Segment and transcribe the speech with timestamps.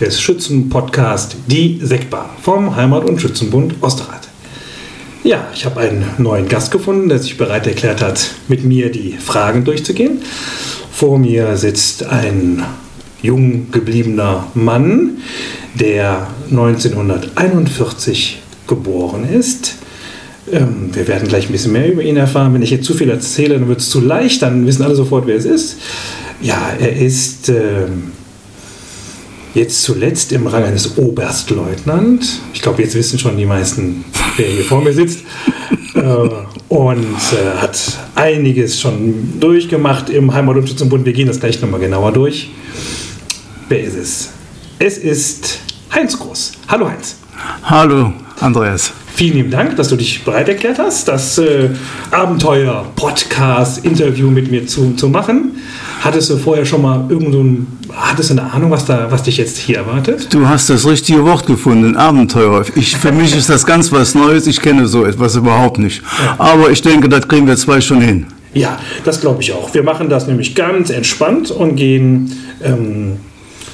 [0.00, 4.28] des Schützenpodcast Die Sektbar vom Heimat- und Schützenbund Osterrad.
[5.22, 9.12] Ja, ich habe einen neuen Gast gefunden, der sich bereit erklärt hat, mit mir die
[9.12, 10.18] Fragen durchzugehen.
[10.92, 12.62] Vor mir sitzt ein
[13.22, 15.18] jung gebliebener Mann,
[15.74, 19.76] der 1941 geboren ist.
[20.52, 22.52] Ähm, wir werden gleich ein bisschen mehr über ihn erfahren.
[22.52, 25.26] Wenn ich jetzt zu viel erzähle, dann wird es zu leicht, dann wissen alle sofort,
[25.26, 25.78] wer es ist.
[26.42, 28.12] Ja, er ist ähm,
[29.54, 32.40] jetzt zuletzt im Rang eines Oberstleutnant.
[32.52, 34.04] Ich glaube, jetzt wissen schon die meisten,
[34.36, 35.20] wer hier vor mir sitzt.
[35.94, 36.00] äh,
[36.68, 37.78] und äh, hat
[38.16, 41.06] einiges schon durchgemacht im Heimat- und Schützenbund.
[41.06, 42.50] Wir gehen das gleich nochmal genauer durch.
[43.68, 44.30] Wer ist es?
[44.78, 45.60] Es ist
[45.94, 46.52] Heinz Groß.
[46.68, 47.16] Hallo Heinz.
[47.62, 48.92] Hallo Andreas.
[49.14, 51.70] Vielen lieben Dank, dass du dich bereit erklärt hast, das äh,
[52.10, 55.52] Abenteuer-Podcast-Interview mit mir zu, zu machen.
[56.04, 59.56] Hattest du vorher schon mal irgendein, hattest du eine Ahnung, was, da, was dich jetzt
[59.56, 60.28] hier erwartet?
[60.34, 62.62] Du hast das richtige Wort gefunden, Abenteuer.
[62.74, 66.02] Ich, für mich ist das ganz was Neues, ich kenne so etwas überhaupt nicht.
[66.22, 66.34] Ja.
[66.36, 68.26] Aber ich denke, das kriegen wir zwei schon hin.
[68.52, 69.72] Ja, das glaube ich auch.
[69.72, 72.30] Wir machen das nämlich ganz entspannt und gehen
[72.62, 73.16] ähm,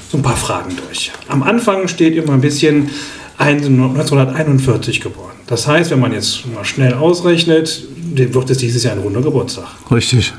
[0.09, 1.11] so ein paar Fragen durch.
[1.27, 2.91] Am Anfang steht immer ein bisschen
[3.39, 5.31] 1941 geboren.
[5.47, 7.83] Das heißt, wenn man jetzt mal schnell ausrechnet,
[8.15, 9.67] wird es dieses Jahr ein runder Geburtstag.
[9.91, 10.31] Richtig.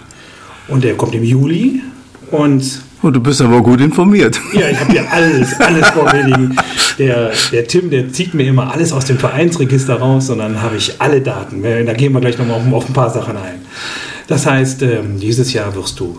[0.73, 1.83] Und der kommt im Juli
[2.31, 2.83] und.
[3.03, 4.41] Oh, du bist aber gut informiert.
[4.55, 6.56] Ja, ich habe hier alles, alles vor mir liegen.
[6.98, 10.77] Der, der Tim, der zieht mir immer alles aus dem Vereinsregister raus und dann habe
[10.77, 11.62] ich alle Daten.
[11.62, 13.61] Da gehen wir gleich nochmal auf, auf ein paar Sachen ein.
[14.28, 16.17] Das heißt, ähm, dieses Jahr wirst du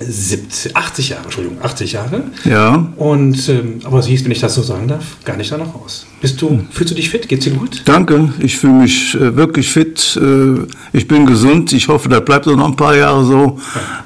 [0.00, 2.24] 70, 80 Jahre, Entschuldigung, 80 Jahre.
[2.44, 2.92] Ja.
[2.96, 6.06] Und, ähm, aber siehst, wenn ich das so sagen darf, gar nicht danach aus.
[6.20, 7.28] Bist du, fühlst du dich fit?
[7.28, 7.82] Geht's dir gut?
[7.84, 10.18] Danke, ich fühle mich äh, wirklich fit.
[10.20, 11.72] Äh, ich bin gesund.
[11.72, 13.58] Ich hoffe, das bleibt noch ein paar Jahre so.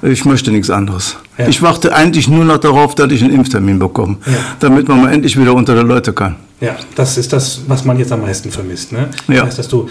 [0.03, 0.09] Ja.
[0.09, 1.17] Ich möchte nichts anderes.
[1.39, 1.47] Ja.
[1.47, 4.33] Ich warte eigentlich nur noch darauf, dass ich einen Impftermin bekomme, ja.
[4.59, 6.35] damit man mal endlich wieder unter der Leute kann.
[6.61, 8.91] Ja, das ist das, was man jetzt am meisten vermisst.
[8.91, 9.09] Ne?
[9.29, 9.35] Ja.
[9.35, 9.89] Das heißt, dass du,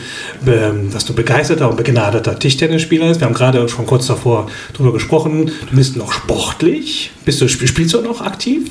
[0.91, 3.21] dass du begeisterter und begnadeter Tischtennisspieler bist.
[3.21, 5.49] Wir haben gerade schon kurz davor darüber gesprochen.
[5.69, 7.11] Du bist noch sportlich.
[7.23, 8.69] Bist du, spielst du noch aktiv?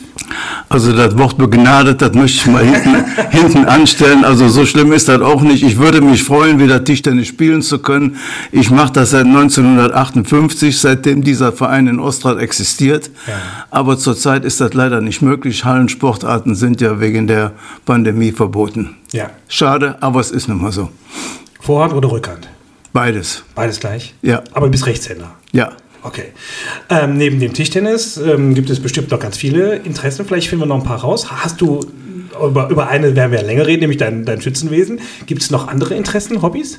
[0.69, 4.25] Also das Wort begnadet, das möchte ich mal hinten, hinten anstellen.
[4.25, 5.63] Also so schlimm ist das auch nicht.
[5.63, 8.17] Ich würde mich freuen, wieder Tischtennis spielen zu können.
[8.53, 13.11] Ich mache das seit 1958, seitdem dieser Verein in Ostrad existiert.
[13.27, 13.35] Ja.
[13.71, 15.65] Aber zurzeit ist das leider nicht möglich.
[15.65, 17.53] Hallensportarten sind ja wegen der
[17.85, 18.97] Pandemie verboten.
[19.13, 19.31] Ja.
[19.49, 20.91] Schade, aber es ist nun mal so.
[21.61, 22.49] Vorhand oder Rückhand?
[22.93, 23.45] Beides.
[23.55, 24.15] Beides gleich?
[24.23, 24.43] Ja.
[24.53, 25.31] Aber du bist Rechtshänder?
[25.53, 25.73] Ja.
[26.06, 26.27] Okay.
[26.89, 30.25] Ähm, neben dem Tischtennis ähm, gibt es bestimmt noch ganz viele Interessen.
[30.25, 31.28] Vielleicht finden wir noch ein paar raus.
[31.33, 31.84] Hast du,
[32.41, 35.00] über, über eine werden wir länger reden, nämlich dein, dein Schützenwesen.
[35.27, 36.78] Gibt es noch andere Interessen, Hobbys?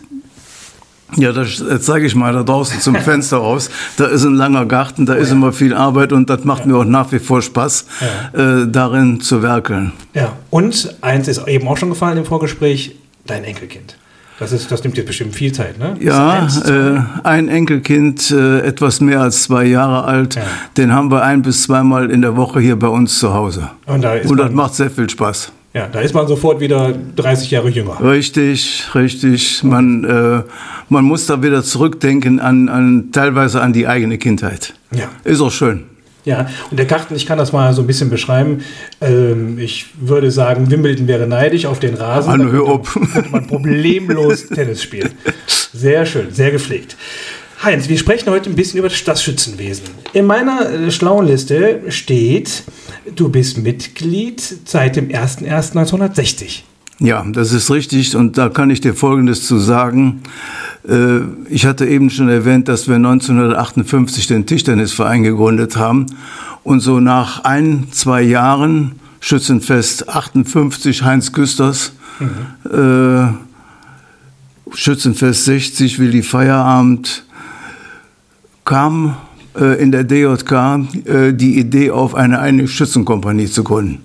[1.18, 3.70] Ja, das zeige ich mal da draußen zum Fenster aus.
[3.98, 5.36] Da ist ein langer Garten, da oh, ist ja.
[5.36, 6.68] immer viel Arbeit und das macht ja.
[6.68, 7.86] mir auch nach wie vor Spaß,
[8.34, 8.62] ja.
[8.62, 9.92] äh, darin zu werkeln.
[10.14, 12.96] Ja, und eins ist eben auch schon gefallen im Vorgespräch,
[13.26, 13.98] dein Enkelkind.
[14.40, 15.96] Das, ist, das nimmt jetzt bestimmt viel Zeit, ne?
[16.00, 20.44] Ja, äh, ein Enkelkind, äh, etwas mehr als zwei Jahre alt, ja.
[20.78, 23.72] den haben wir ein bis zweimal in der Woche hier bei uns zu Hause.
[23.88, 25.52] Und, da Und das macht sehr viel Spaß.
[25.74, 28.00] Ja, da ist man sofort wieder 30 Jahre jünger.
[28.02, 29.64] Richtig, richtig.
[29.64, 30.42] Man, äh,
[30.90, 34.74] man muss da wieder zurückdenken an, an teilweise an die eigene Kindheit.
[34.92, 35.10] Ja.
[35.24, 35.84] Ist auch schön.
[36.28, 38.62] Ja, und der Garten, ich kann das mal so ein bisschen beschreiben.
[39.00, 42.30] Ähm, ich würde sagen, Wimbledon wäre neidisch auf den Rasen.
[42.30, 43.00] Hallo, hör auf.
[43.14, 45.12] könnte man problemlos Tennis spielen.
[45.74, 46.98] Sehr schön, sehr gepflegt.
[47.64, 49.86] Heinz, wir sprechen heute ein bisschen über das Schützenwesen.
[50.12, 52.64] In meiner äh, schlauen Liste steht,
[53.16, 56.64] du bist Mitglied seit dem 01.01.1960.
[57.00, 60.24] Ja, das ist richtig und da kann ich dir Folgendes zu sagen.
[60.88, 61.20] Äh,
[61.50, 66.08] ich hatte eben schon erwähnt, dass wir 1958 den Tischtennisverein gegründet haben
[66.64, 72.72] und so nach ein, zwei Jahren, Schützenfest 58, Heinz Güsters, mhm.
[72.72, 73.28] äh,
[74.76, 77.26] Schützenfest 60, Willi Feierabend,
[78.66, 79.18] kam
[79.56, 80.80] äh, in der DJK
[81.32, 84.04] die Idee auf, eine eigene Schützenkompanie zu gründen.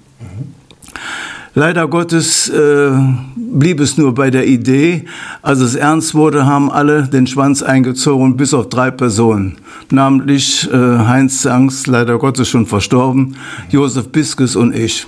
[1.54, 2.90] Leider Gottes äh,
[3.36, 5.04] blieb es nur bei der Idee.
[5.42, 9.58] Als es ernst wurde, haben alle den Schwanz eingezogen, bis auf drei Personen.
[9.90, 13.36] Namentlich äh, Heinz Angst, leider Gottes schon verstorben,
[13.70, 15.06] Josef Biskes und ich.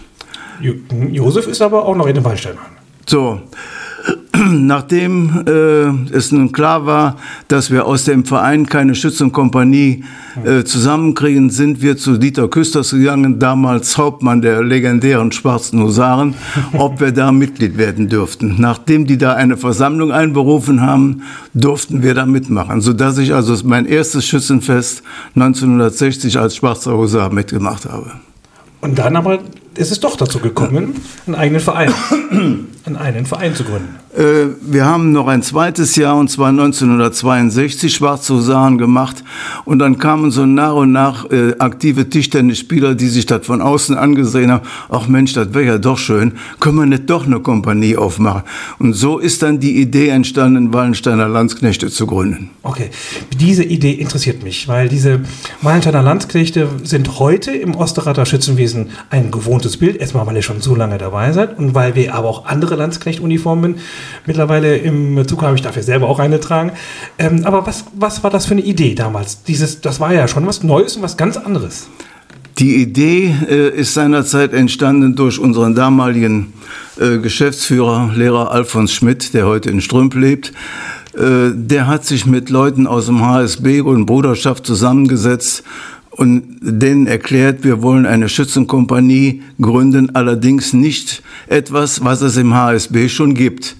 [1.10, 2.58] Josef ist aber auch noch in den Waldstein.
[3.06, 3.40] So,
[4.50, 7.16] nachdem äh, es nun klar war,
[7.48, 10.04] dass wir aus dem Verein keine Schützenkompanie
[10.44, 16.34] äh, zusammenkriegen, sind wir zu Dieter Küsters gegangen, damals Hauptmann der legendären Schwarzen Husaren,
[16.72, 18.56] ob wir da Mitglied werden dürften.
[18.58, 21.22] Nachdem die da eine Versammlung einberufen haben,
[21.52, 25.02] durften wir da mitmachen, sodass ich also mein erstes Schützenfest
[25.36, 28.10] 1960 als Schwarzer Husar mitgemacht habe.
[28.80, 29.38] Und dann aber
[29.76, 30.94] ist es doch dazu gekommen,
[31.26, 31.92] einen eigenen Verein,
[32.84, 33.96] einen eigenen Verein zu gründen.
[34.14, 39.24] Äh, wir haben noch ein zweites Jahr, und zwar 1962, Schwarz Husaren gemacht.
[39.64, 43.96] Und dann kamen so nach und nach äh, aktive Tischtennisspieler, die sich das von außen
[43.96, 44.66] angesehen haben.
[44.88, 46.34] Ach Mensch, das wäre ja doch schön.
[46.60, 48.42] Können wir nicht doch eine Kompanie aufmachen?
[48.78, 52.50] Und so ist dann die Idee entstanden, Wallensteiner Landsknechte zu gründen.
[52.62, 52.90] Okay,
[53.40, 55.20] diese Idee interessiert mich, weil diese
[55.62, 59.96] Wallensteiner Landsknechte sind heute im Osterrater Schützenwesen ein gewohntes Bild.
[59.96, 63.76] Erstmal, weil ihr schon so lange dabei seid und weil wir aber auch andere Landsknecht-Uniformen
[64.26, 66.72] mittlerweile im Zug habe ich dafür selber auch eine tragen.
[67.18, 69.42] Ähm, aber was, was war das für eine Idee damals?
[69.44, 71.88] Dieses, das war ja schon was Neues und was ganz anderes.
[72.58, 76.52] Die Idee äh, ist seinerzeit entstanden durch unseren damaligen
[77.00, 80.52] äh, Geschäftsführer, Lehrer Alfons Schmidt, der heute in Strümp lebt.
[81.14, 85.64] Äh, der hat sich mit Leuten aus dem HSB und Bruderschaft zusammengesetzt
[86.16, 93.08] und denen erklärt, wir wollen eine Schützenkompanie gründen, allerdings nicht etwas, was es im HSB
[93.08, 93.76] schon gibt.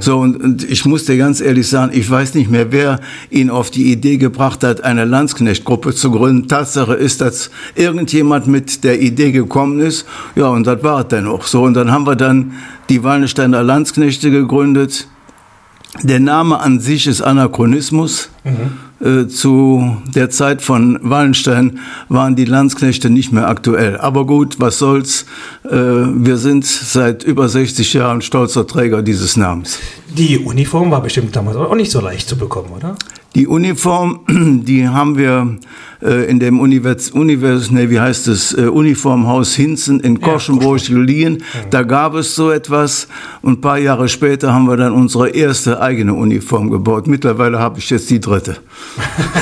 [0.00, 3.00] So, und, und, ich muss dir ganz ehrlich sagen, ich weiß nicht mehr, wer
[3.30, 6.48] ihn auf die Idee gebracht hat, eine Landsknechtgruppe zu gründen.
[6.48, 10.04] Tatsache ist, dass irgendjemand mit der Idee gekommen ist.
[10.34, 11.62] Ja, und das war es dann auch so.
[11.62, 12.52] Und dann haben wir dann
[12.88, 15.06] die Wallensteiner Landsknechte gegründet.
[16.02, 18.30] Der Name an sich ist Anachronismus.
[18.44, 18.87] Mhm.
[19.00, 21.78] Äh, zu der Zeit von Wallenstein
[22.08, 23.96] waren die Landsknechte nicht mehr aktuell.
[23.98, 25.24] Aber gut, was soll's.
[25.64, 29.78] Äh, wir sind seit über 60 Jahren stolzer Träger dieses Namens.
[30.16, 32.96] Die Uniform war bestimmt damals auch nicht so leicht zu bekommen, oder?
[33.38, 34.18] Die Uniform,
[34.66, 35.58] die haben wir
[36.02, 40.96] äh, in dem Univers, Univers nee, wie heißt es, äh, Uniformhaus Hinzen in Korschenburg ja,
[40.96, 41.34] geliehen.
[41.34, 41.70] Mhm.
[41.70, 43.06] Da gab es so etwas
[43.40, 47.06] und ein paar Jahre später haben wir dann unsere erste eigene Uniform gebaut.
[47.06, 48.56] Mittlerweile habe ich jetzt die dritte.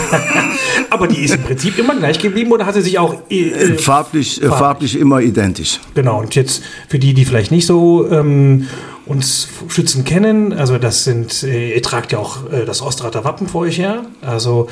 [0.90, 3.78] Aber die ist im Prinzip immer gleich geblieben oder hat sie sich auch äh, äh
[3.78, 5.80] farblich, farblich, farblich immer identisch?
[5.94, 6.20] Genau.
[6.20, 8.66] Und jetzt für die, die vielleicht nicht so ähm,
[9.06, 13.48] uns Schützen kennen, also das sind, äh, ihr tragt ja auch äh, das Ostrater Wappen
[13.48, 14.06] vor euch her.
[14.20, 14.68] Also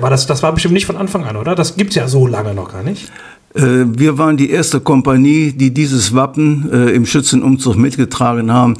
[0.00, 1.54] war das, das war bestimmt nicht von Anfang an, oder?
[1.54, 3.10] Das gibt es ja so lange noch gar nicht.
[3.54, 8.74] Äh, wir waren die erste Kompanie, die dieses Wappen äh, im Schützenumzug mitgetragen haben.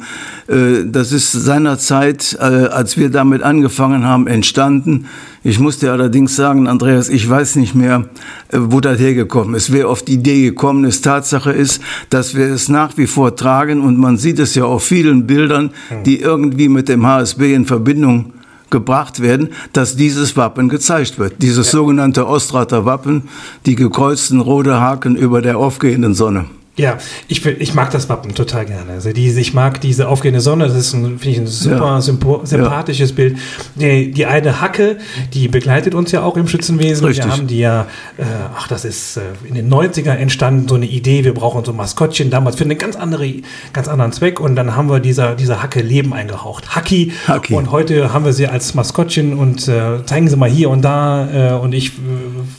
[0.47, 5.07] Äh, das ist seinerzeit, äh, als wir damit angefangen haben, entstanden.
[5.43, 8.09] Ich muss dir allerdings sagen, Andreas, ich weiß nicht mehr,
[8.49, 11.01] äh, wo das hergekommen ist, wer auf die Idee gekommen ist.
[11.01, 14.83] Tatsache ist, dass wir es nach wie vor tragen und man sieht es ja auf
[14.83, 15.71] vielen Bildern,
[16.05, 18.33] die irgendwie mit dem HSB in Verbindung
[18.69, 21.41] gebracht werden, dass dieses Wappen gezeigt wird.
[21.41, 21.79] Dieses ja.
[21.79, 23.29] sogenannte Ostrater Wappen,
[23.65, 26.45] die gekreuzten rote Haken über der aufgehenden Sonne.
[26.79, 26.97] Ja,
[27.27, 28.93] ich, ich mag das Wappen total gerne.
[28.93, 32.01] Also diese, ich mag diese aufgehende Sonne, das ist, ein, finde ich, ein super ja.
[32.01, 33.15] sympathisches ja.
[33.17, 33.37] Bild.
[33.75, 34.97] Die, die, eine Hacke,
[35.33, 37.05] die begleitet uns ja auch im Schützenwesen.
[37.05, 37.25] Richtig.
[37.25, 37.81] Wir haben die ja,
[38.17, 38.23] äh,
[38.55, 42.29] ach, das ist äh, in den 90er entstanden, so eine Idee, wir brauchen so Maskottchen
[42.29, 43.29] damals für einen ganz, andere,
[43.73, 44.39] ganz anderen Zweck.
[44.39, 46.77] Und dann haben wir dieser, dieser Hacke Leben eingehaucht.
[46.77, 47.11] Hacki.
[47.27, 47.55] Hacki.
[47.55, 51.57] Und heute haben wir sie als Maskottchen und äh, zeigen sie mal hier und da.
[51.57, 51.91] Äh, und ich äh,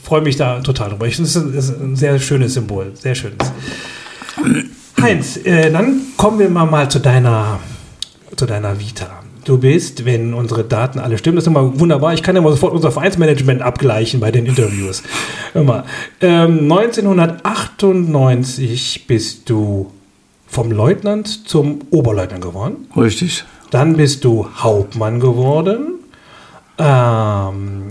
[0.02, 1.06] freue mich da total drüber.
[1.06, 3.50] Ich finde, es ist ein sehr schönes Symbol, sehr schönes.
[5.00, 7.60] Heinz, äh, dann kommen wir mal, mal zu deiner,
[8.36, 9.22] zu deiner Vita.
[9.44, 12.12] Du bist, wenn unsere Daten alle stimmen, das ist immer wunderbar.
[12.12, 15.02] Ich kann ja mal sofort unser Vereinsmanagement abgleichen bei den Interviews.
[15.54, 15.84] Immer.
[16.20, 19.90] Ähm, 1998 bist du
[20.46, 22.88] vom Leutnant zum Oberleutnant geworden.
[22.96, 23.44] Richtig.
[23.70, 25.94] Dann bist du Hauptmann geworden.
[26.76, 27.89] Ähm,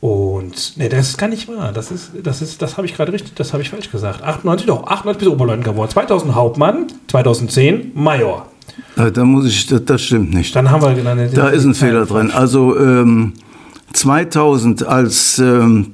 [0.00, 1.72] und ne, das ist gar nicht wahr.
[1.72, 4.22] Das ist, das ist, das habe ich gerade richtig, das habe ich falsch gesagt.
[4.22, 5.90] 98 doch, 98 bis Oberleutnant geworden.
[5.90, 8.46] 2000 Hauptmann, 2010 Major.
[8.96, 10.56] Äh, da muss ich, das, das stimmt nicht.
[10.56, 11.32] Dann haben wir genannt.
[11.34, 12.30] Da ist ein Fehler drin.
[12.30, 13.34] Also ähm,
[13.92, 15.92] 2000, als ähm,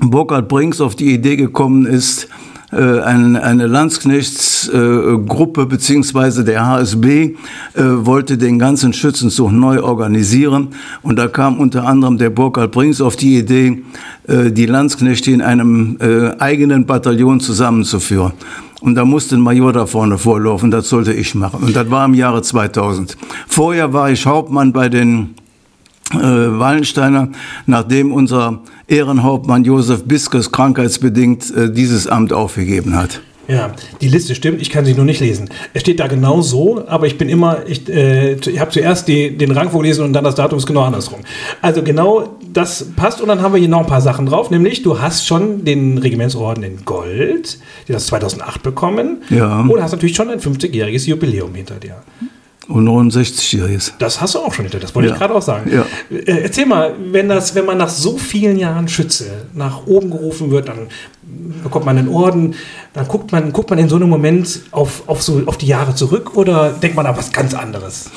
[0.00, 2.28] Burkhard Brinks auf die Idee gekommen ist,
[2.74, 7.34] eine, eine Landsknechtsgruppe äh, beziehungsweise der HSB äh,
[7.74, 10.68] wollte den ganzen Schützenzug neu organisieren
[11.02, 13.84] und da kam unter anderem der Burkhard Brings auf die Idee,
[14.26, 18.32] äh, die Landsknechte in einem äh, eigenen Bataillon zusammenzuführen.
[18.80, 21.62] Und da musste ein Major da vorne vorlaufen, das sollte ich machen.
[21.62, 23.16] Und das war im Jahre 2000.
[23.46, 25.34] Vorher war ich Hauptmann bei den
[26.12, 26.18] äh,
[26.58, 27.28] Wallensteiner,
[27.66, 33.20] nachdem unser Ehrenhauptmann Josef Biskes krankheitsbedingt äh, dieses Amt aufgegeben hat.
[33.48, 35.48] Ja, die Liste stimmt, ich kann sie nur nicht lesen.
[35.72, 39.36] Es steht da genau so, aber ich bin immer, ich, äh, ich habe zuerst die,
[39.36, 41.20] den Rang vorgelesen und dann das Datum ist genau andersrum.
[41.62, 44.82] Also genau das passt und dann haben wir hier noch ein paar Sachen drauf, nämlich
[44.82, 49.60] du hast schon den Regimentsorden in Gold, die das 2008 bekommen ja.
[49.60, 52.02] und hast natürlich schon ein 50-jähriges Jubiläum hinter dir.
[52.68, 53.92] Und 69-Jähriges.
[54.00, 55.14] Das hast du auch schon hinter, das wollte Ja.
[55.14, 55.70] ich gerade auch sagen.
[55.72, 55.86] Ja.
[56.10, 60.50] Äh, erzähl mal, wenn, das, wenn man nach so vielen Jahren Schütze nach oben gerufen
[60.50, 60.88] wird, dann
[61.62, 62.54] bekommt man einen Orden,
[62.92, 65.94] dann guckt man, guckt man in so einem Moment auf, auf, so, auf die Jahre
[65.94, 68.10] zurück oder denkt man an was ganz anderes?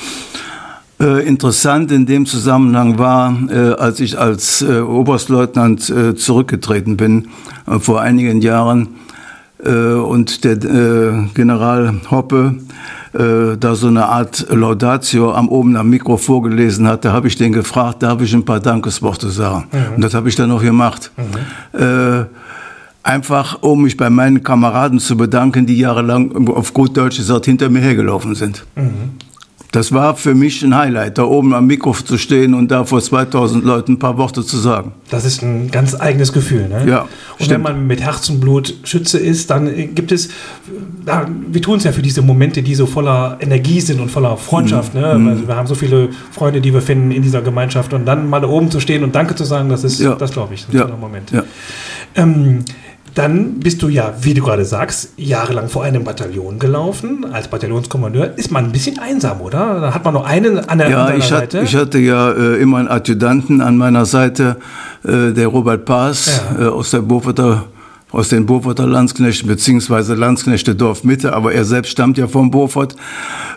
[1.00, 7.28] Äh, interessant in dem Zusammenhang war, äh, als ich als Oberstleutnant zurückgetreten bin
[7.78, 8.96] vor einigen Jahren
[9.62, 10.56] und der
[11.34, 12.54] General Hoppe
[13.12, 17.36] äh, da so eine Art Laudatio am oben am Mikro vorgelesen hat, da habe ich
[17.36, 19.66] den gefragt, darf ich ein paar Dankesworte sagen?
[19.96, 21.10] Und das habe ich dann auch gemacht.
[21.72, 22.24] Äh,
[23.02, 27.70] Einfach, um mich bei meinen Kameraden zu bedanken, die jahrelang auf gut Deutsch gesagt hinter
[27.70, 28.66] mir hergelaufen sind.
[29.72, 33.00] Das war für mich ein Highlight, da oben am Mikro zu stehen und da vor
[33.00, 34.92] 2000 Leuten ein paar Worte zu sagen.
[35.10, 36.68] Das ist ein ganz eigenes Gefühl.
[36.68, 36.86] Ne?
[36.88, 37.08] Ja, Und
[37.38, 37.64] wenn stimmt.
[37.64, 40.28] man mit Herz und Blut Schütze ist, dann gibt es,
[41.06, 44.36] ja, wir tun es ja für diese Momente, die so voller Energie sind und voller
[44.36, 44.94] Freundschaft.
[44.94, 45.00] Mhm.
[45.00, 45.06] Ne?
[45.30, 48.40] Also wir haben so viele Freunde, die wir finden in dieser Gemeinschaft und dann mal
[48.40, 50.16] da oben zu stehen und Danke zu sagen, das ist, Ja.
[50.16, 50.82] das glaube ich, ein Ja.
[50.82, 51.30] toller Moment.
[51.30, 51.44] Ja.
[52.16, 52.64] Ähm,
[53.14, 57.26] dann bist du ja, wie du gerade sagst, jahrelang vor einem Bataillon gelaufen.
[57.32, 59.80] Als Bataillonskommandeur ist man ein bisschen einsam, oder?
[59.80, 61.64] Da hat man noch einen an der Ja, ich, seiner hat, Seite.
[61.64, 64.56] ich hatte ja äh, immer einen Adjutanten an meiner Seite,
[65.04, 66.66] äh, der Robert Paas Ja.
[66.66, 67.64] äh, aus der Boforter
[68.12, 72.96] aus den Boforter Landsknechten beziehungsweise Landsknechte Dorf Mitte, aber er selbst stammt ja vom Beaufort.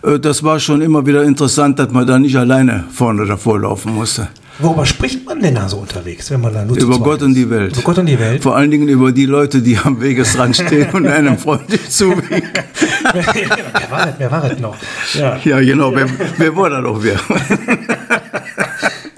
[0.04, 3.96] Äh, das war schon immer wieder interessant, dass man da nicht alleine vorne davor laufen
[3.96, 4.28] musste.
[4.60, 7.24] Worüber spricht man denn da so unterwegs, wenn man da nur Über Gott ist?
[7.24, 7.74] und die Welt.
[7.74, 8.44] Über Gott und die Welt.
[8.44, 12.44] Vor allen Dingen über die Leute, die am Wegesrand stehen und einem freundlich zuwinken.
[13.14, 14.76] wer, war das, wer war das noch?
[15.16, 16.08] Ja, Ja, genau, wer,
[16.38, 17.20] wer war da noch wer?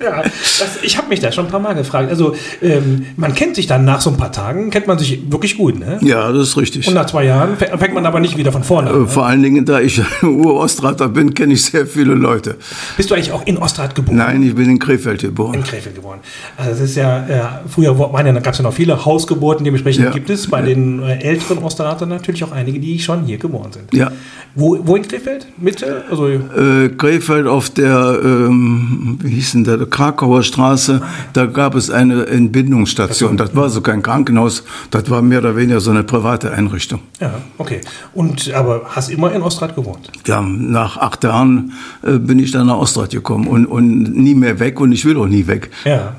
[0.06, 2.10] Ja das, ich habe mich da schon ein paar Mal gefragt.
[2.10, 5.58] Also, ähm, man kennt sich dann nach so ein paar Tagen, kennt man sich wirklich
[5.58, 5.98] gut, ne?
[6.02, 6.88] Ja, das ist richtig.
[6.88, 8.96] Und nach zwei Jahren fä- fängt man aber nicht wieder von vorne an.
[8.96, 9.08] Äh, Ne?
[9.08, 12.56] Vor allen Dingen, da ich Ur-Ostrater bin, kenne ich sehr viele Leute.
[12.98, 14.18] Bist du eigentlich auch in Ostrad geboren?
[14.18, 15.56] Nein, ich bin in Krefeld geboren.
[15.56, 16.20] In Krefeld geboren.
[16.58, 20.06] Also das ist ja, äh, früher waren ja, gab es ja noch viele Hausgeburten, dementsprechend
[20.06, 20.12] Ja.
[20.12, 23.94] gibt es bei den äh, älteren Osterratern natürlich auch einige, die schon hier geboren sind.
[23.94, 24.12] Ja.
[24.56, 25.48] Wo, wo in Krefeld?
[25.58, 26.04] Mitte?
[26.10, 31.90] Also, Äh, Krefeld auf der, ähm, wie hieß denn der, Krakauer Straße, da gab es
[31.90, 33.38] eine Entbindungsstation.
[33.38, 37.00] Das war so kein Krankenhaus, das war mehr oder weniger so eine private Einrichtung.
[37.22, 37.80] ja, okay.
[38.14, 40.12] Und, aber hast immer in Ostrad gewohnt?
[40.28, 41.72] Ja, nach acht Jahren
[42.04, 45.18] äh, bin ich dann nach Ostrad gekommen und, und nie mehr weg und ich will
[45.18, 45.72] auch nie weg.
[45.86, 46.16] Ja.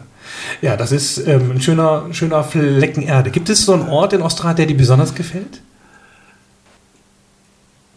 [0.62, 3.30] Ja, das ist ähm, ein schöner, schöner Flecken Erde.
[3.30, 5.60] Gibt es so einen Ort in Ostrad, der dir besonders gefällt?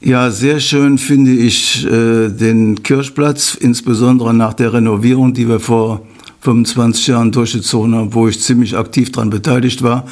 [0.01, 6.07] Ja, sehr schön finde ich äh, den Kirchplatz, insbesondere nach der Renovierung, die wir vor
[6.39, 10.07] 25 Jahren durchgezogen haben, wo ich ziemlich aktiv daran beteiligt war.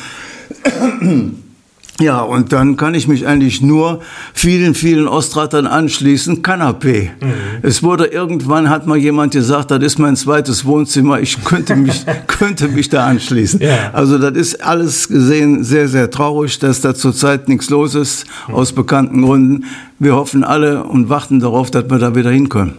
[1.99, 4.01] Ja, und dann kann ich mich eigentlich nur
[4.33, 6.43] vielen, vielen Ostratern anschließen.
[6.43, 7.09] Kanapé.
[7.63, 12.05] Es wurde irgendwann, hat mal jemand gesagt, das ist mein zweites Wohnzimmer, ich könnte mich,
[12.27, 13.61] könnte mich da anschließen.
[13.61, 13.91] Ja.
[13.93, 18.73] Also das ist alles gesehen sehr, sehr traurig, dass da zurzeit nichts los ist, aus
[18.73, 19.65] bekannten Gründen.
[19.99, 22.75] Wir hoffen alle und warten darauf, dass wir da wieder hinkommen.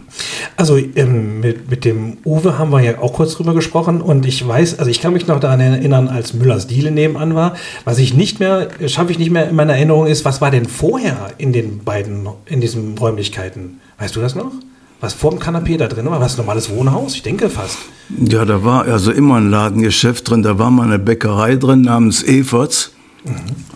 [0.57, 4.47] Also ähm, mit, mit dem Uwe haben wir ja auch kurz drüber gesprochen und ich
[4.47, 7.55] weiß, also ich kann mich noch daran erinnern, als Müllers Diele nebenan war.
[7.85, 10.67] Was ich nicht mehr, schaffe ich nicht mehr in meiner Erinnerung ist, was war denn
[10.67, 13.81] vorher in den beiden, in diesen Räumlichkeiten?
[13.99, 14.53] Weißt du das noch?
[15.00, 16.12] Was vor dem Kanapee da drin war?
[16.12, 17.15] War das ein normales Wohnhaus?
[17.15, 17.79] Ich denke fast.
[18.19, 22.23] Ja, da war also immer ein Ladengeschäft drin, da war mal eine Bäckerei drin namens
[22.23, 22.93] Everts.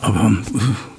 [0.00, 0.91] Aber äh,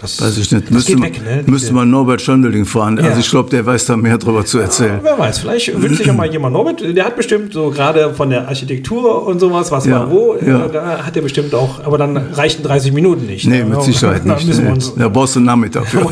[0.00, 1.42] Das, weiß ich nicht, müsste, man, weg, ne?
[1.46, 2.98] müsste man Norbert Schöndeling fragen.
[2.98, 3.06] Ja.
[3.06, 5.00] Also ich glaube, der weiß da mehr drüber zu erzählen.
[5.02, 8.30] Wer weiß, vielleicht wünscht sich ja mal jemand Norbert, der hat bestimmt so gerade von
[8.30, 10.68] der Architektur und sowas, was Ja, war wo, äh, ja.
[10.68, 13.48] da hat er bestimmt auch, aber dann reichen 30 Minuten nicht.
[13.48, 13.64] Nee, ne?
[13.64, 14.46] mit Sicherheit nicht.
[14.46, 14.70] Nee.
[14.70, 15.98] uns Da brauchst du einen Nachmittag für.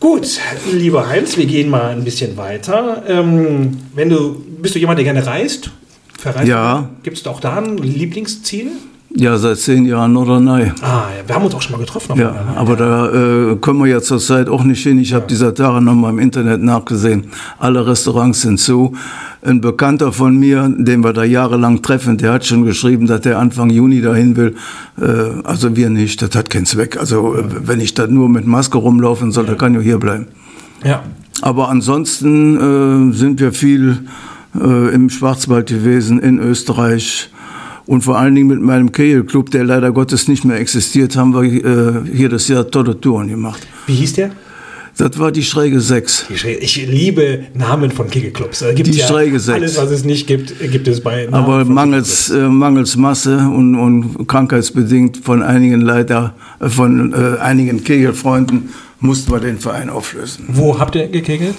[0.00, 0.28] Gut,
[0.72, 3.02] lieber Heinz, wir gehen mal ein bisschen weiter.
[3.08, 5.72] Ähm, wenn du, bist du jemand, der gerne reist?
[6.16, 6.88] Verreist Ja.
[7.02, 8.70] Gibt es auch da ein Lieblingsziel?
[9.14, 10.70] Ja, seit zehn Jahren Norderney.
[10.82, 12.18] Ah, ja, wir haben uns auch schon mal getroffen.
[12.18, 14.98] Ja, aber da äh, kommen wir ja zurzeit auch nicht hin.
[14.98, 17.28] Ich habe dieser Tage noch mal im Internet nachgesehen.
[17.58, 18.94] Alle Restaurants sind zu.
[19.40, 23.38] Ein Bekannter von mir, den wir da jahrelang treffen, der hat schon geschrieben, dass der
[23.38, 24.56] Anfang Juni dahin will.
[25.00, 26.98] Äh, also wir nicht, das hat keinen Zweck.
[26.98, 30.26] Also äh, wenn ich da nur mit Maske rumlaufen soll, dann kann ich hier bleiben.
[30.84, 31.02] Ja.
[31.40, 34.00] Aber ansonsten äh, sind wir viel
[34.54, 37.30] äh, im Schwarzwald gewesen, in Österreich.
[37.88, 41.42] Und vor allen Dingen mit meinem Kegelclub, der leider Gottes nicht mehr existiert, haben wir
[41.42, 43.66] äh, hier das Jahr tolle Touren gemacht.
[43.86, 44.30] Wie hieß der?
[44.98, 46.26] Das war die schräge 6.
[46.28, 48.62] Die Schräge, ich liebe Namen von Kegelclubs.
[48.76, 49.56] Die ja schräge 6.
[49.56, 53.74] Alles, was es nicht gibt, gibt es bei Namen Aber mangels, äh, mangels Masse und,
[53.74, 58.68] und krankheitsbedingt von einigen Leiter, äh, von äh, einigen Kegelfreunden
[59.00, 60.44] mussten wir den Verein auflösen.
[60.48, 61.56] Wo habt ihr gekegelt?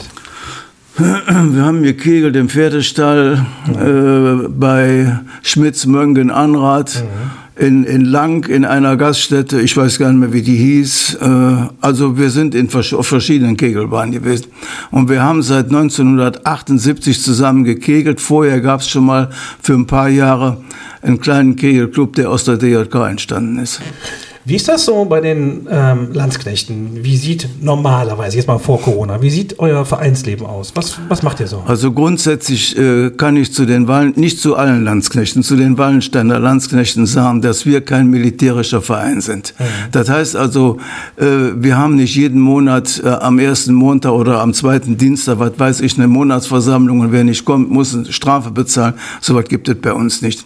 [1.53, 4.45] Wir haben gekegelt im Pferdestall mhm.
[4.45, 7.03] äh, bei Schmitz-Möngen-Anrad.
[7.03, 11.15] Mhm in, in Lang in einer Gaststätte, ich weiß gar nicht mehr, wie die hieß.
[11.15, 14.45] Äh, also wir sind in auf verschiedenen Kegelbahnen gewesen.
[14.91, 18.21] Und wir haben seit 1978 zusammen gekegelt.
[18.21, 19.29] Vorher gab es schon mal
[19.61, 20.63] für ein paar Jahre
[21.01, 23.81] einen kleinen Kegelclub, der aus der DJK entstanden ist.
[24.45, 27.03] Wie ist das so bei den ähm, Landsknechten?
[27.03, 30.71] Wie sieht normalerweise, jetzt mal vor Corona, wie sieht euer Vereinsleben aus?
[30.75, 31.61] Was, was macht ihr so?
[31.67, 36.39] Also grundsätzlich äh, kann ich zu den Wallen, nicht zu allen Landsknechten, zu den Wallensteiner
[36.39, 39.53] Landsknechten sagen, dass wir kein militärischer Verein sind.
[39.59, 39.63] Mhm.
[39.91, 40.77] Das heißt also,
[41.17, 45.59] äh, wir haben nicht jeden Monat äh, am ersten Montag oder am zweiten Dienstag, was
[45.59, 48.93] weiß ich, eine Monatsversammlung und wer nicht kommt, muss eine Strafe bezahlen.
[49.19, 50.45] So was gibt es bei uns nicht.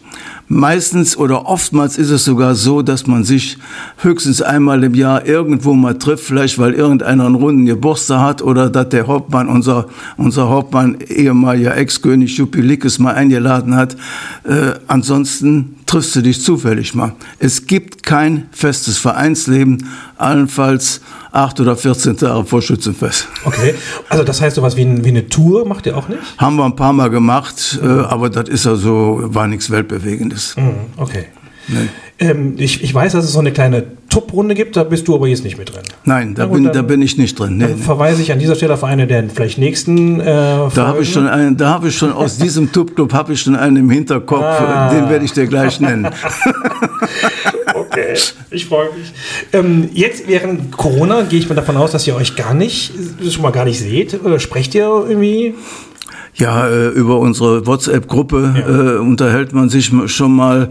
[0.49, 3.57] Meistens oder oftmals ist es sogar so, dass man sich
[3.97, 8.69] höchstens einmal im Jahr irgendwo mal trifft, vielleicht weil irgendeiner einen runden Geburtstag hat oder
[8.69, 13.95] dass der Hauptmann, unser, unser Hauptmann, ehemaliger Ex-König Jupilikis mal eingeladen hat.
[14.43, 17.13] Äh, ansonsten triffst du dich zufällig mal.
[17.37, 23.27] Es gibt kein festes Vereinsleben, allenfalls acht oder 14 Tage vor Schützenfest.
[23.45, 23.75] Okay,
[24.09, 26.19] also das heißt sowas wie, ein, wie eine Tour macht ihr auch nicht?
[26.39, 27.87] Haben wir ein paar Mal gemacht, mhm.
[27.87, 30.55] äh, aber das ist also, war nichts Weltbewegendes.
[30.57, 31.25] Mhm, okay.
[31.67, 31.87] Nee.
[32.19, 35.27] Ähm, ich, ich weiß, dass es so eine kleine Top-Runde gibt, da bist du aber
[35.27, 35.81] jetzt nicht mit drin.
[36.05, 37.57] Nein, da, bin, da bin ich nicht drin.
[37.57, 40.19] Nee, dann verweise ich an dieser Stelle auf eine der vielleicht nächsten.
[40.19, 43.41] Äh, da habe ich schon einen, da habe ich schon aus diesem Top-Club habe ich
[43.41, 44.93] schon einen im Hinterkopf, ah.
[44.93, 46.07] den werde ich dir gleich nennen.
[47.73, 48.13] okay,
[48.51, 49.11] ich freue mich.
[49.51, 52.93] Ähm, jetzt während Corona gehe ich mal davon aus, dass ihr euch gar nicht,
[53.27, 54.23] schon mal gar nicht seht.
[54.23, 55.55] Oder sprecht ihr irgendwie?
[56.35, 58.95] Ja, äh, über unsere WhatsApp-Gruppe ja.
[58.95, 60.69] äh, unterhält man sich schon mal.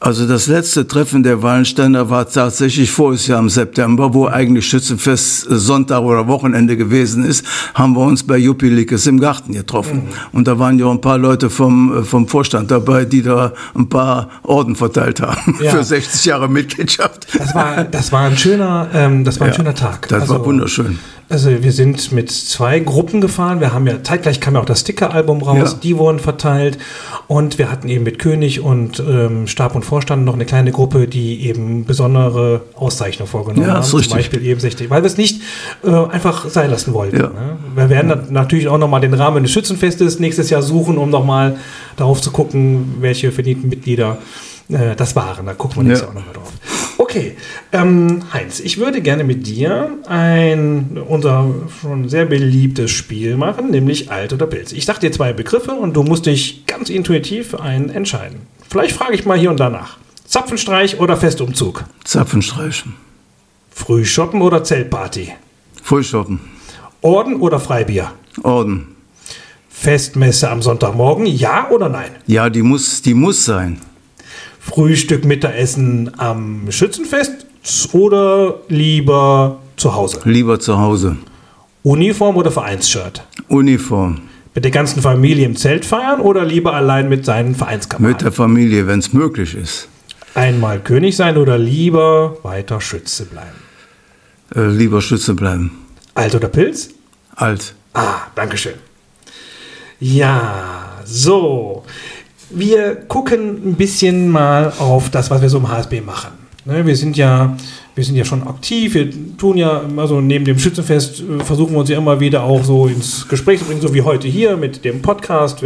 [0.00, 5.46] Also das letzte Treffen der Wallensteiner war tatsächlich voriges Jahr im September, wo eigentlich Schützenfest
[5.48, 7.44] Sonntag oder Wochenende gewesen ist,
[7.74, 10.04] haben wir uns bei Jupilikes im Garten getroffen.
[10.04, 10.38] Mhm.
[10.38, 14.28] Und da waren ja ein paar Leute vom, vom Vorstand dabei, die da ein paar
[14.44, 15.72] Orden verteilt haben ja.
[15.72, 17.26] für 60 Jahre Mitgliedschaft.
[17.36, 20.08] Das war, das war ein schöner, ähm, das war ein ja, schöner Tag.
[20.08, 20.98] Das also, war wunderschön.
[21.30, 23.60] Also wir sind mit zwei Gruppen gefahren.
[23.60, 25.72] Wir haben ja zeitgleich kam ja auch das Sticker-Album raus.
[25.72, 25.78] Ja.
[25.82, 26.78] Die wurden verteilt
[27.26, 31.06] und wir hatten eben mit König und ähm, Stab und Vorstand noch eine kleine Gruppe,
[31.06, 33.82] die eben besondere Auszeichnungen vorgenommen ja, haben.
[33.84, 35.42] Zum Beispiel eben 60, weil wir es nicht
[35.84, 37.16] äh, einfach sein lassen wollten.
[37.16, 37.28] Ja.
[37.28, 37.58] Ne?
[37.74, 41.56] Wir werden dann natürlich auch nochmal den Rahmen des Schützenfestes nächstes Jahr suchen, um nochmal
[41.96, 44.18] darauf zu gucken, welche verdienten Mitglieder
[44.68, 45.46] äh, das waren.
[45.46, 46.52] Da gucken wir nächstes Jahr auch nochmal drauf.
[47.08, 47.38] Okay,
[47.72, 51.48] ähm, Heinz, ich würde gerne mit dir ein unser
[51.80, 54.72] schon sehr beliebtes Spiel machen, nämlich Alt oder Pilz.
[54.72, 58.40] Ich sage dir zwei Begriffe und du musst dich ganz intuitiv für einen entscheiden.
[58.68, 59.96] Vielleicht frage ich mal hier und danach.
[60.26, 61.84] Zapfenstreich oder Festumzug?
[62.04, 62.84] Zapfenstreich.
[63.70, 65.32] Frühshoppen oder Zeltparty?
[65.82, 66.40] Frühshoppen.
[67.00, 68.12] Orden oder Freibier?
[68.42, 68.88] Orden.
[69.70, 72.10] Festmesse am Sonntagmorgen, ja oder nein?
[72.26, 73.80] Ja, die muss, die muss sein.
[74.68, 77.46] Frühstück, Mittagessen am Schützenfest
[77.92, 80.20] oder lieber zu Hause?
[80.24, 81.16] Lieber zu Hause.
[81.82, 83.24] Uniform oder Vereinsshirt?
[83.48, 84.20] Uniform.
[84.54, 88.12] Mit der ganzen Familie im Zelt feiern oder lieber allein mit seinen Vereinskameraden?
[88.12, 89.88] Mit der Familie, wenn es möglich ist.
[90.34, 93.56] Einmal König sein oder lieber weiter Schütze bleiben?
[94.54, 95.70] Äh, lieber Schütze bleiben.
[96.14, 96.90] Alt oder Pilz?
[97.36, 97.74] Alt.
[97.94, 98.74] Ah, Dankeschön.
[100.00, 101.84] Ja, so
[102.50, 106.30] wir gucken ein bisschen mal auf das, was wir so im HSB machen.
[106.64, 107.56] Ne, wir sind ja,
[107.94, 111.80] wir sind ja schon aktiv, wir tun ja also neben dem Schützenfest äh, versuchen wir
[111.80, 114.84] uns ja immer wieder auch so ins Gespräch zu bringen, so wie heute hier mit
[114.84, 115.62] dem Podcast.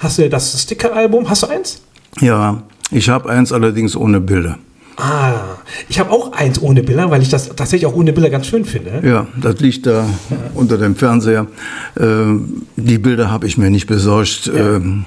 [0.00, 1.28] hast du das Sticker-Album?
[1.28, 1.82] Hast du eins?
[2.20, 4.58] Ja, ich habe eins allerdings ohne Bilder.
[4.96, 8.46] Ah, ich habe auch eins ohne Bilder, weil ich das tatsächlich auch ohne Bilder ganz
[8.46, 9.00] schön finde.
[9.04, 10.36] Ja, das liegt da ja.
[10.54, 11.46] unter dem Fernseher.
[12.00, 14.46] Ähm, die Bilder habe ich mir nicht besorgt.
[14.46, 14.76] Ja.
[14.76, 15.04] Ähm,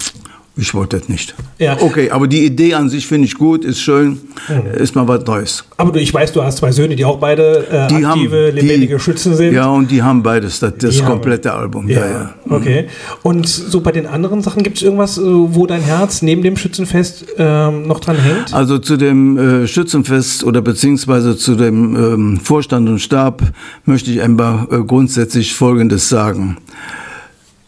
[0.57, 1.33] ich wollte das nicht.
[1.59, 1.77] Ja.
[1.79, 4.71] Okay, aber die Idee an sich finde ich gut, ist schön, mhm.
[4.77, 5.63] ist mal was Neues.
[5.77, 8.55] Aber du, ich weiß, du hast zwei Söhne, die auch beide äh, die aktive, haben,
[8.55, 9.53] lebendige die, Schützen sind.
[9.53, 11.61] Ja, und die haben beides, das, das komplette haben.
[11.61, 11.89] Album.
[11.89, 12.11] Ja, ja.
[12.11, 12.35] ja.
[12.45, 12.53] Mhm.
[12.53, 12.87] Okay.
[13.23, 16.57] Und so bei den anderen Sachen, gibt es irgendwas, äh, wo dein Herz neben dem
[16.57, 18.53] Schützenfest ähm, noch dran hängt?
[18.53, 23.41] Also zu dem äh, Schützenfest oder beziehungsweise zu dem ähm, Vorstand und Stab
[23.85, 26.57] möchte ich einfach äh, grundsätzlich Folgendes sagen.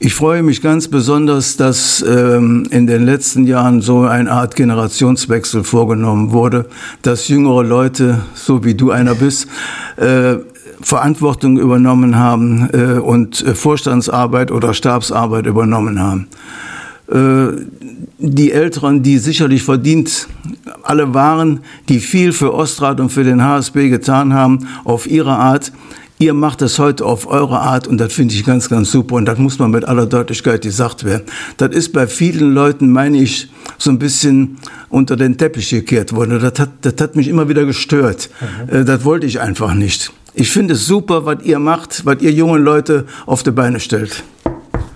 [0.05, 5.63] Ich freue mich ganz besonders, dass ähm, in den letzten Jahren so eine Art Generationswechsel
[5.63, 6.65] vorgenommen wurde,
[7.03, 9.47] dass jüngere Leute, so wie du einer bist,
[9.95, 10.35] äh,
[10.81, 16.27] Verantwortung übernommen haben äh, und äh, Vorstandsarbeit oder Stabsarbeit übernommen haben.
[17.09, 17.63] Äh,
[18.17, 20.27] die Älteren, die sicherlich verdient
[20.83, 25.71] alle waren, die viel für Ostrat und für den HSB getan haben, auf ihre Art.
[26.23, 29.25] Ihr macht das heute auf eure Art und das finde ich ganz, ganz super und
[29.25, 31.23] das muss man mit aller Deutlichkeit gesagt werden.
[31.57, 34.57] Das ist bei vielen Leuten, meine ich, so ein bisschen
[34.87, 36.39] unter den Teppich gekehrt worden.
[36.39, 38.29] Das hat, das hat mich immer wieder gestört.
[38.71, 38.85] Mhm.
[38.85, 40.13] Das wollte ich einfach nicht.
[40.33, 44.23] Ich finde es super, was ihr macht, was ihr jungen Leute auf die Beine stellt.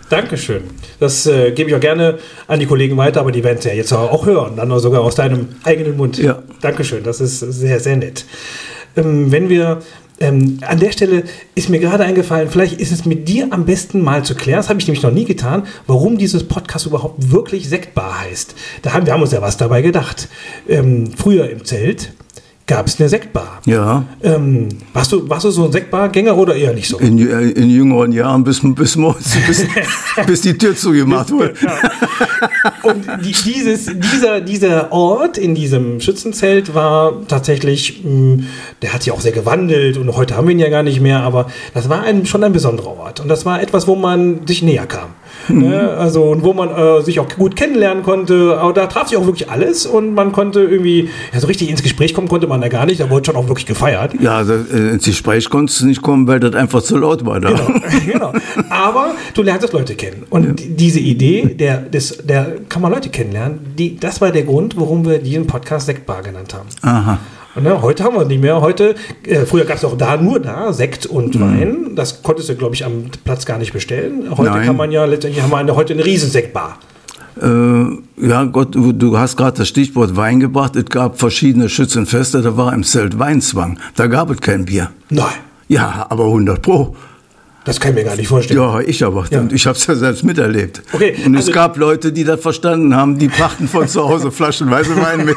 [0.09, 0.61] Dankeschön.
[1.01, 3.73] Das äh, gebe ich auch gerne an die Kollegen weiter, aber die werden es ja
[3.73, 6.19] jetzt auch hören, dann sogar aus deinem eigenen Mund.
[6.19, 6.41] Ja.
[6.61, 8.23] Dankeschön, das ist sehr, sehr nett.
[8.95, 9.81] Ähm, wenn wir
[10.19, 11.23] ähm, an der Stelle
[11.55, 14.69] ist mir gerade eingefallen, vielleicht ist es mit dir am besten mal zu klären, das
[14.69, 18.55] habe ich nämlich noch nie getan, warum dieses Podcast überhaupt wirklich Sektbar heißt.
[18.81, 20.27] Da haben wir haben uns ja was dabei gedacht.
[20.67, 22.13] Ähm, früher im Zelt
[22.67, 23.61] gab es eine Sektbar.
[23.65, 24.05] Ja.
[24.21, 26.97] Ähm, warst, du, warst du so ein Sektbargänger oder eher nicht so?
[26.97, 28.97] In, in jüngeren Jahren bis, bis,
[29.47, 29.65] bis,
[30.27, 31.53] bis die Tür zugemacht wurde.
[32.87, 38.47] Und die, dieses, dieser, dieser Ort in diesem Schützenzelt war tatsächlich, mh, hm,
[38.81, 41.21] der hat sich auch sehr gewandelt und heute haben wir ihn ja gar nicht mehr,
[41.21, 43.19] aber das war ein, schon ein besonderer Ort.
[43.19, 45.09] Und das war etwas, wo man sich näher kam.
[45.47, 45.69] Mhm.
[45.69, 45.89] Ne?
[45.91, 48.57] Also, und wo man äh, sich auch gut kennenlernen konnte.
[48.59, 51.83] Aber da traf sich auch wirklich alles und man konnte irgendwie, ja, so richtig ins
[51.83, 52.99] Gespräch kommen konnte man da gar nicht.
[52.99, 54.13] Da wurde schon auch wirklich gefeiert.
[54.19, 57.39] Ja, also, äh, ins Gespräch konntest du nicht kommen, weil das einfach zu laut war
[57.39, 57.49] da.
[57.49, 57.67] Genau,
[58.05, 58.33] genau.
[58.69, 60.23] Aber du lernst Leute kennen.
[60.29, 60.67] Und ja.
[60.69, 65.05] diese Idee, der, des, der kann man Leute kennenlernen, die, das war der Grund, warum
[65.05, 66.67] wir diesen Podcast Sektbar genannt haben.
[66.81, 67.19] Aha.
[67.61, 68.61] Ne, heute haben wir nicht mehr.
[68.61, 71.41] Heute, äh, früher gab es auch da nur da Sekt und mhm.
[71.41, 71.95] Wein.
[71.95, 74.29] Das konntest du, glaube ich, am Platz gar nicht bestellen.
[74.29, 74.65] Heute Nein.
[74.65, 76.77] kann man ja letztendlich haben wir eine, heute eine Riesensektbar.
[77.41, 80.75] Äh, ja, Gott, du hast gerade das Stichwort Wein gebracht.
[80.75, 83.79] Es gab verschiedene Schützenfeste, da war im Zelt Weinzwang.
[83.95, 84.91] Da gab es kein Bier.
[85.09, 85.25] Nein.
[85.67, 86.95] Ja, aber 100 Pro.
[87.67, 88.61] Das kann ich mir gar nicht vorstellen.
[88.61, 89.25] Ja, ich aber.
[89.29, 89.45] Ja.
[89.51, 90.81] Ich habe es ja selbst miterlebt.
[90.93, 94.31] Okay, und also es gab Leute, die das verstanden haben, die brachten von zu Hause
[94.31, 95.35] flaschenweise Wein mit.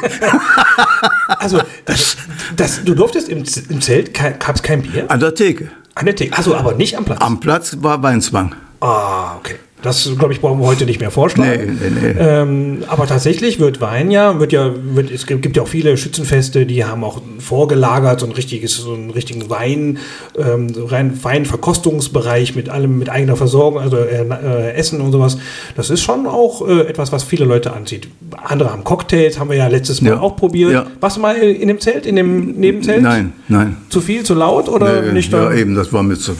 [1.27, 2.15] also, das,
[2.55, 5.11] das, du durftest im, im Zelt, gab es kein Bier?
[5.11, 5.71] An der Theke.
[5.93, 7.19] An der Theke, also aber nicht am Platz?
[7.19, 8.55] Am Platz war Weinzwang.
[8.79, 9.55] Ah, okay.
[9.81, 11.79] Das, glaube ich, brauchen wir heute nicht mehr vorschlagen.
[11.81, 12.19] Nee, nee, nee.
[12.19, 16.67] Ähm, aber tatsächlich wird Wein ja, wird ja, wird, es gibt ja auch viele Schützenfeste,
[16.67, 19.97] die haben auch vorgelagert, so ein richtiges, so einen richtigen Wein,
[20.37, 25.39] ähm, so rein Weinverkostungsbereich mit allem, mit eigener Versorgung, also äh, äh, Essen und sowas.
[25.75, 28.07] Das ist schon auch äh, etwas, was viele Leute anzieht.
[28.43, 30.19] Andere haben Cocktails, haben wir ja letztes Mal ja.
[30.19, 30.73] auch probiert.
[30.73, 30.85] Ja.
[30.99, 33.01] Warst du mal in dem Zelt, in dem Nebenzelt?
[33.01, 33.77] Nein, nein.
[33.89, 35.33] Zu viel, zu laut oder nicht?
[35.33, 36.33] Ja, eben, das war mir zu,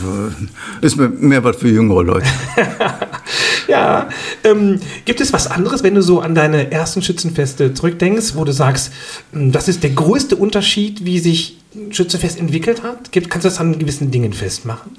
[0.81, 2.27] ist mir mehr was für jüngere Leute.
[3.67, 4.09] ja.
[4.43, 8.51] Ähm, gibt es was anderes, wenn du so an deine ersten Schützenfeste zurückdenkst, wo du
[8.51, 8.91] sagst,
[9.31, 11.57] hm, das ist der größte Unterschied, wie sich
[11.89, 13.11] Schützenfest entwickelt hat?
[13.11, 14.91] kannst du das an gewissen Dingen festmachen?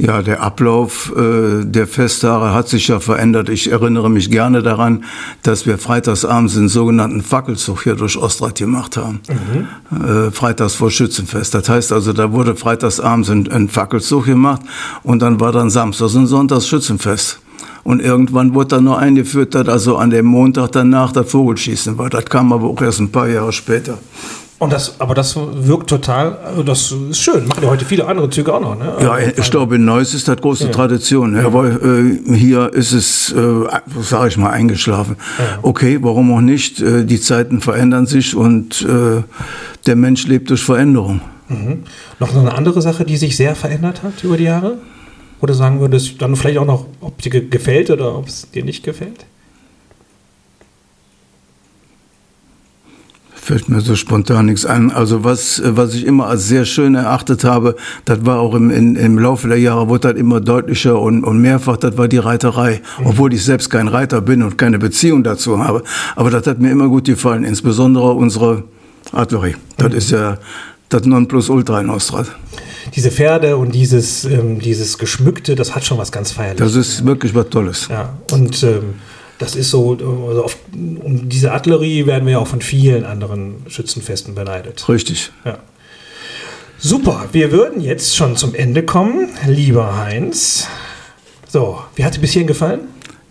[0.00, 3.50] Ja, der Ablauf äh, der Festtage hat sich ja verändert.
[3.50, 5.04] Ich erinnere mich gerne daran,
[5.42, 9.20] dass wir freitagsabends den sogenannten Fackelzug hier durch Ostrat gemacht haben.
[9.28, 10.02] Mhm.
[10.02, 11.52] Äh, freitags vor Schützenfest.
[11.52, 14.62] Das heißt also, da wurde freitagsabends ein, ein Fackelzug gemacht
[15.02, 17.40] und dann war dann samstags und sonntags Schützenfest.
[17.82, 22.08] Und irgendwann wurde dann noch eingeführt, dass also an dem Montag danach das Vogelschießen war.
[22.08, 23.98] Das kam aber auch erst ein paar Jahre später.
[24.60, 27.46] Und das, aber das wirkt total, also das ist schön.
[27.48, 28.78] Machen ja heute viele andere Züge auch noch.
[28.78, 28.94] Ne?
[29.00, 30.70] Ja, ich glaube, in Neuss ist das große ja.
[30.70, 31.34] Tradition.
[31.34, 31.46] Ja.
[31.46, 33.42] Aber äh, hier ist es, äh,
[34.02, 35.16] sage ich mal, eingeschlafen.
[35.38, 35.60] Ja.
[35.62, 36.78] Okay, warum auch nicht?
[36.82, 39.22] Äh, die Zeiten verändern sich und äh,
[39.86, 41.22] der Mensch lebt durch Veränderung.
[41.48, 41.84] Mhm.
[42.18, 44.76] Noch eine andere Sache, die sich sehr verändert hat über die Jahre?
[45.40, 48.84] Oder sagen würdest dann vielleicht auch noch, ob dir gefällt oder ob es dir nicht
[48.84, 49.24] gefällt?
[53.40, 54.90] Fällt mir so spontan nichts ein.
[54.90, 58.96] Also was, was ich immer als sehr schön erachtet habe, das war auch im, in,
[58.96, 62.82] im Laufe der Jahre, wurde das immer deutlicher und, und mehrfach, das war die Reiterei.
[63.04, 65.82] Obwohl ich selbst kein Reiter bin und keine Beziehung dazu habe.
[66.16, 68.64] Aber das hat mir immer gut gefallen, insbesondere unsere
[69.12, 69.56] Artillerie.
[69.76, 70.38] Das ist ja
[70.90, 72.26] das Nonplusultra in Ostrat.
[72.94, 76.74] Diese Pferde und dieses, ähm, dieses Geschmückte, das hat schon was ganz Feierliches.
[76.74, 77.88] Das ist wirklich was Tolles.
[77.88, 78.94] Ja, und ähm,
[79.40, 79.92] das ist so,
[80.28, 84.86] also auf, um diese Artillerie werden wir ja auch von vielen anderen Schützenfesten beneidet.
[84.88, 85.32] Richtig.
[85.44, 85.58] Ja.
[86.78, 90.68] Super, wir würden jetzt schon zum Ende kommen, lieber Heinz.
[91.48, 92.80] So, wie hat dir bis hierhin gefallen?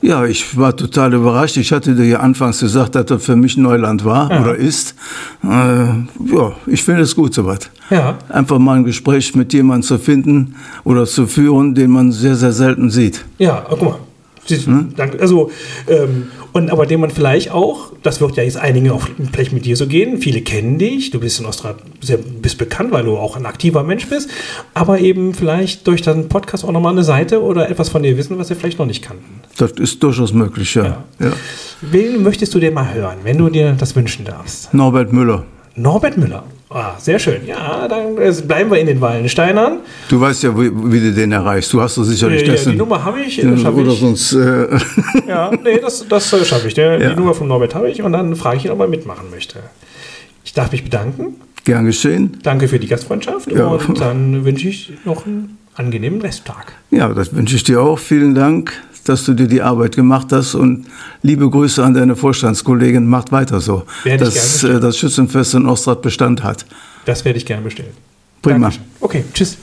[0.01, 1.57] Ja, ich war total überrascht.
[1.57, 4.41] Ich hatte dir ja anfangs gesagt, dass das für mich Neuland war ja.
[4.41, 4.95] oder ist.
[5.43, 7.69] Äh, ja, ich finde es gut soweit.
[7.89, 8.17] Ja.
[8.29, 12.53] Einfach mal ein Gespräch mit jemandem zu finden oder zu führen, den man sehr, sehr
[12.53, 13.25] selten sieht.
[13.39, 13.99] Ja, guck mal,
[14.49, 14.93] hm?
[15.19, 15.51] Also,
[15.87, 19.65] ähm, und aber den man vielleicht auch, das wird ja jetzt einigen auch vielleicht mit
[19.65, 23.17] dir so gehen, viele kennen dich, du bist in Australien, sehr, bist bekannt, weil du
[23.17, 24.29] auch ein aktiver Mensch bist,
[24.73, 28.37] aber eben vielleicht durch deinen Podcast auch nochmal eine Seite oder etwas von dir wissen,
[28.37, 29.41] was sie vielleicht noch nicht kannten.
[29.57, 30.83] Das ist durchaus möglich, ja.
[30.83, 31.03] ja.
[31.19, 31.33] ja.
[31.81, 34.73] Wen möchtest du dir mal hören, wenn du dir das wünschen darfst?
[34.73, 35.45] Norbert Müller.
[35.75, 36.43] Norbert Müller.
[36.71, 37.47] Ah, sehr schön.
[37.47, 39.79] Ja, dann äh, bleiben wir in den Wallensteinern.
[40.07, 41.73] Du weißt ja, wie, wie du den erreichst.
[41.73, 42.73] Du hast doch sicherlich ja, dessen.
[42.73, 43.37] Die Nummer habe ich.
[43.37, 43.99] Das oder ich.
[43.99, 44.33] sonst.
[44.33, 44.67] Äh
[45.27, 46.75] ja, nee, das, das äh, schaffe ich.
[46.75, 47.09] Der, ja.
[47.09, 49.59] Die Nummer von Norbert habe ich und dann frage ich ihn, ob er mitmachen möchte.
[50.45, 51.41] Ich darf mich bedanken.
[51.63, 52.37] Gern geschehen.
[52.43, 53.65] Danke für die Gastfreundschaft ja.
[53.65, 56.73] und dann wünsche ich noch einen angenehmen Resttag.
[56.91, 57.97] Ja, das wünsche ich dir auch.
[57.97, 60.87] Vielen Dank dass du dir die Arbeit gemacht hast und
[61.21, 66.01] liebe Grüße an deine Vorstandskollegin, macht weiter so, werde dass äh, das Schützenfest in Ostrad
[66.01, 66.65] Bestand hat.
[67.05, 67.91] Das werde ich gerne bestellen.
[68.41, 68.69] Prima.
[68.69, 68.83] Dankeschön.
[68.99, 69.57] Okay, tschüss.